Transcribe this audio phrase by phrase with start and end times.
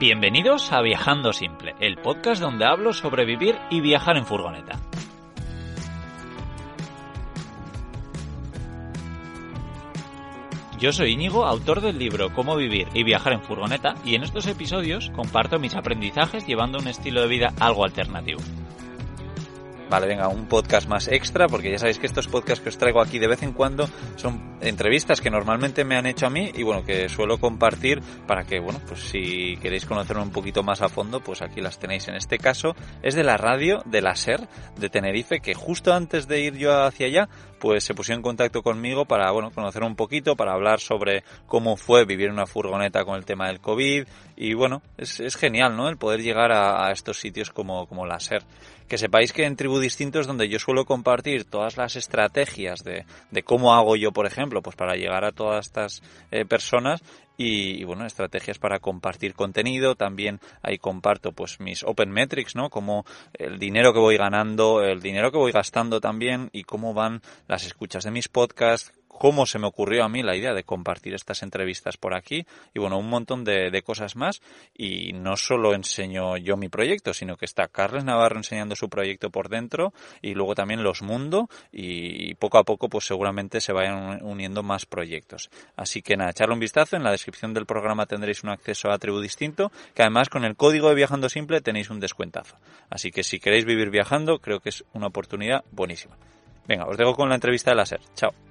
[0.00, 4.78] Bienvenidos a Viajando Simple, el podcast donde hablo sobre vivir y viajar en furgoneta.
[10.78, 14.46] Yo soy Íñigo, autor del libro Cómo vivir y viajar en furgoneta, y en estos
[14.46, 18.38] episodios comparto mis aprendizajes llevando un estilo de vida algo alternativo.
[19.90, 23.00] Vale, venga, un podcast más extra, porque ya sabéis que estos podcasts que os traigo
[23.00, 26.62] aquí de vez en cuando son entrevistas que normalmente me han hecho a mí y
[26.62, 30.88] bueno, que suelo compartir para que, bueno, pues si queréis conocerme un poquito más a
[30.88, 32.08] fondo, pues aquí las tenéis.
[32.08, 36.28] En este caso es de la radio de la SER de Tenerife, que justo antes
[36.28, 37.28] de ir yo hacia allá,
[37.58, 41.76] pues se pusieron en contacto conmigo para, bueno, conocer un poquito, para hablar sobre cómo
[41.76, 44.06] fue vivir en una furgoneta con el tema del COVID
[44.40, 45.88] y bueno, es, es genial, ¿no?
[45.88, 48.44] El poder llegar a, estos sitios como, como la SER
[48.86, 53.42] que sepáis que en Tribu Distintos donde yo suelo compartir todas las estrategias de, de
[53.42, 57.02] cómo hago yo, por ejemplo, pues para llegar a todas estas eh, personas
[57.36, 59.94] y, y, bueno, estrategias para compartir contenido.
[59.94, 62.70] También ahí comparto pues mis open metrics, ¿no?
[62.70, 67.20] Como el dinero que voy ganando, el dinero que voy gastando también y cómo van
[67.46, 71.12] las escuchas de mis podcasts, cómo se me ocurrió a mí la idea de compartir
[71.12, 74.40] estas entrevistas por aquí y bueno, un montón de, cosas más
[74.76, 79.30] y no solo enseño yo mi proyecto, sino que está Carles Navarro enseñando su proyecto
[79.30, 84.22] por dentro y luego también Los Mundo y poco a poco pues seguramente se vayan
[84.22, 85.50] uniendo más proyectos.
[85.76, 88.98] Así que nada, echarle un vistazo, en la descripción del programa tendréis un acceso a
[88.98, 92.56] Tribu Distinto, que además con el código de Viajando Simple tenéis un descuentazo.
[92.90, 96.16] Así que si queréis vivir viajando, creo que es una oportunidad buenísima.
[96.68, 98.00] Venga, os dejo con la entrevista de la SER.
[98.14, 98.47] Chao.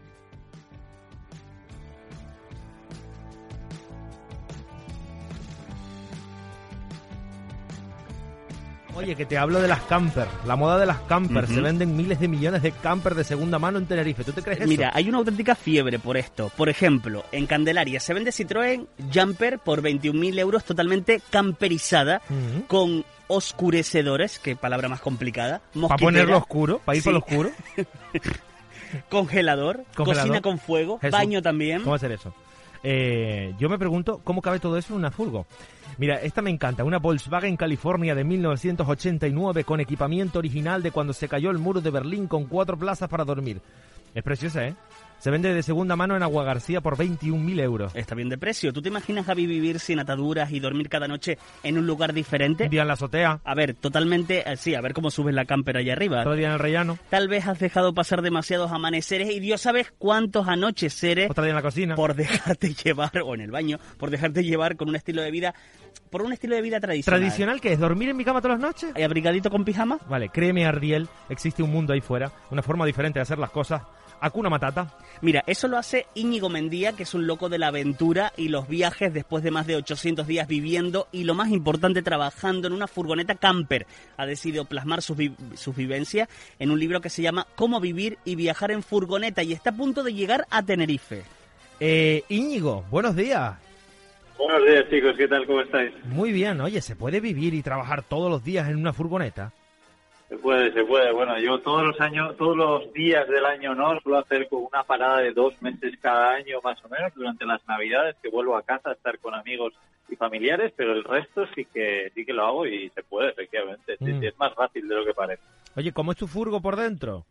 [8.97, 11.47] Oye, que te hablo de las camper, la moda de las camper.
[11.47, 14.23] Se venden miles de millones de camper de segunda mano en Tenerife.
[14.23, 14.67] ¿Tú te crees eso?
[14.67, 16.51] Mira, hay una auténtica fiebre por esto.
[16.57, 22.21] Por ejemplo, en Candelaria se vende Citroën Jumper por 21.000 euros totalmente camperizada
[22.67, 27.09] con oscurecedores, qué palabra más complicada, Para ponerlo oscuro, para ir Sí.
[27.09, 27.51] por lo oscuro.
[29.09, 30.21] congelador, Congelador.
[30.23, 31.11] cocina con fuego, Jesús.
[31.11, 31.83] baño también.
[31.83, 32.33] ¿Cómo ser eso?
[32.83, 35.45] Eh, yo me pregunto cómo cabe todo eso en una furgo.
[35.97, 41.27] Mira, esta me encanta, una Volkswagen California de 1989 con equipamiento original de cuando se
[41.27, 43.61] cayó el muro de Berlín con cuatro plazas para dormir.
[44.13, 44.75] Es preciosa, ¿eh?
[45.19, 47.95] Se vende de segunda mano en Agua García por 21.000 euros.
[47.95, 48.71] Está bien de precio.
[48.71, 52.65] ¿Tú te imaginas, Javi, vivir sin ataduras y dormir cada noche en un lugar diferente?
[52.65, 55.45] Un día en la azotea, A ver, totalmente, eh, sí, a ver cómo subes la
[55.45, 56.19] camper allá arriba.
[56.19, 59.91] otro día en el rellano, Tal vez has dejado pasar demasiados amaneceres y Dios sabes
[59.97, 61.95] cuántos anocheceres otro día en la cocina.
[61.95, 65.55] por dejarte llevar, o en el baño, por dejarte llevar con un estilo de vida,
[66.11, 67.19] por un estilo de vida tradicional.
[67.19, 67.79] ¿Tradicional que es?
[67.79, 68.91] ¿Dormir en mi cama todas las noches?
[68.95, 69.97] ¿Y abrigadito con pijama?
[70.07, 73.81] Vale, créeme, Arriel, existe un mundo ahí fuera, una forma diferente de hacer las cosas.
[74.21, 74.93] Hakuna Matata.
[75.21, 78.67] Mira, eso lo hace Íñigo Mendía, que es un loco de la aventura y los
[78.67, 82.87] viajes después de más de 800 días viviendo y lo más importante, trabajando en una
[82.87, 83.87] furgoneta camper.
[84.17, 86.29] Ha decidido plasmar sus, vi- sus vivencias
[86.59, 89.75] en un libro que se llama Cómo vivir y viajar en furgoneta y está a
[89.75, 91.23] punto de llegar a Tenerife.
[91.79, 93.55] Eh, Íñigo, buenos días.
[94.37, 95.47] Buenos días chicos, ¿qué tal?
[95.47, 95.91] ¿Cómo estáis?
[96.05, 99.51] Muy bien, oye, ¿se puede vivir y trabajar todos los días en una furgoneta?
[100.29, 101.11] Se puede, se puede.
[101.13, 104.83] Bueno, yo todos los años, todos los días del año no, suelo hacer con una
[104.83, 108.63] parada de dos meses cada año más o menos durante las navidades que vuelvo a
[108.63, 109.73] casa a estar con amigos
[110.09, 113.95] y familiares, pero el resto sí que sí que lo hago y se puede efectivamente.
[113.97, 114.19] Sí, Mm.
[114.19, 115.43] sí, es más fácil de lo que parece.
[115.75, 117.25] Oye, ¿cómo es tu furgo por dentro?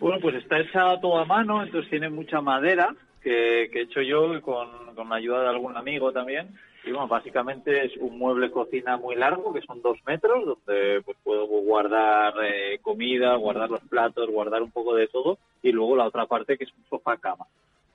[0.00, 4.02] Bueno, pues está hecha todo a mano, entonces tiene mucha madera que, que he hecho
[4.02, 6.50] yo con, con la ayuda de algún amigo también.
[6.84, 11.16] Y bueno, básicamente es un mueble cocina muy largo, que son dos metros, donde pues
[11.24, 15.38] puedo guardar eh, comida, guardar los platos, guardar un poco de todo.
[15.62, 17.46] Y luego la otra parte que es un sofá cama,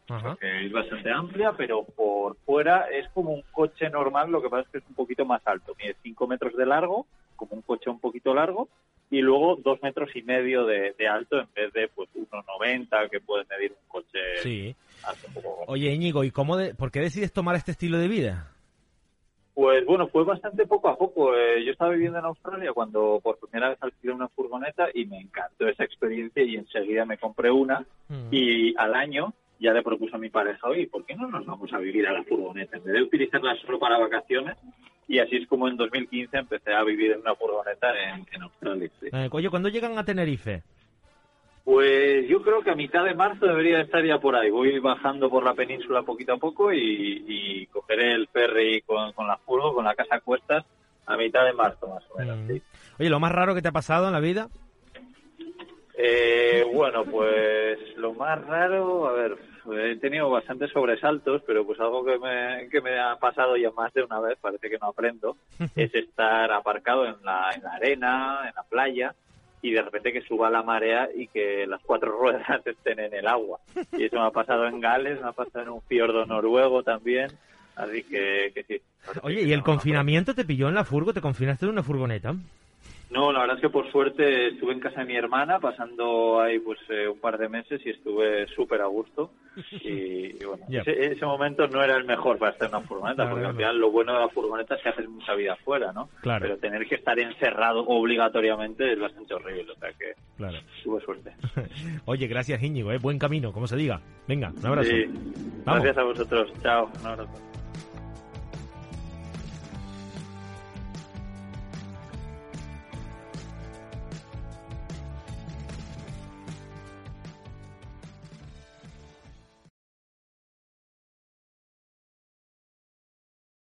[0.09, 0.35] Ajá.
[0.41, 4.63] que es bastante amplia, pero por fuera es como un coche normal, lo que pasa
[4.63, 5.75] es que es un poquito más alto.
[5.77, 7.05] Mide 5 metros de largo,
[7.35, 8.69] como un coche un poquito largo,
[9.11, 13.19] y luego dos metros y medio de, de alto en vez de pues 1,90 que
[13.19, 14.75] puede medir un coche Sí.
[15.03, 15.63] alto un poco.
[15.67, 18.51] Oye, Íñigo, ¿y cómo de, por qué decides tomar este estilo de vida?
[19.53, 21.35] Pues bueno, fue bastante poco a poco.
[21.35, 25.19] Eh, yo estaba viviendo en Australia cuando por primera vez alquilé una furgoneta y me
[25.19, 28.29] encantó esa experiencia y enseguida me compré una Mm.
[28.31, 31.71] y al año ya le propuse a mi pareja, oye, ¿por qué no nos vamos
[31.73, 32.77] a vivir a la furgoneta?
[32.77, 34.56] En vez de utilizarla solo para vacaciones,
[35.09, 38.89] y así es como en 2015 empecé a vivir en una furgoneta en, en Australia.
[39.01, 39.07] sí.
[39.11, 40.61] Eh, oye, ¿cuándo llegan a Tenerife?
[41.63, 44.51] Pues yo creo que a mitad de marzo debería estar ya por ahí.
[44.51, 49.27] Voy bajando por la península poquito a poco y, y cogeré el ferry con, con
[49.27, 50.63] la furgo, con la casa a cuestas,
[51.07, 52.38] a mitad de marzo más o menos.
[52.38, 52.47] Mm.
[52.47, 52.61] sí.
[53.00, 54.47] Oye, ¿lo más raro que te ha pasado en la vida?
[55.97, 59.37] Eh, bueno, pues lo más raro, a ver,
[59.71, 63.93] he tenido bastantes sobresaltos, pero pues algo que me, que me ha pasado ya más
[63.93, 65.37] de una vez, parece que no aprendo,
[65.75, 69.15] es estar aparcado en la, en la arena, en la playa,
[69.61, 73.27] y de repente que suba la marea y que las cuatro ruedas estén en el
[73.27, 73.59] agua.
[73.97, 77.31] Y eso me ha pasado en Gales, me ha pasado en un fiordo noruego también,
[77.75, 78.81] así que, que sí.
[79.21, 81.13] Oye, ¿y el no, no confinamiento te pilló en la furgo?
[81.13, 82.35] ¿Te confinaste en una furgoneta?
[83.09, 86.59] No, la verdad es que por suerte estuve en casa de mi hermana pasando ahí
[86.59, 89.31] pues eh, un par de meses y estuve súper a gusto
[89.83, 93.27] y, y bueno, ese, ese momento no era el mejor para estar en una furgoneta
[93.27, 96.09] porque al final lo bueno de la furgoneta es que haces mucha vida afuera, ¿no?
[96.21, 96.44] Claro.
[96.44, 100.59] Pero tener que estar encerrado obligatoriamente es bastante horrible, o sea que Claro.
[100.83, 101.33] tuve suerte.
[102.06, 103.00] Oye, gracias Íñigo, ¿eh?
[103.00, 104.00] buen camino, como se diga.
[104.27, 104.89] Venga, un abrazo.
[104.91, 105.06] Sí.
[105.65, 107.48] Gracias a vosotros, chao, un abrazo.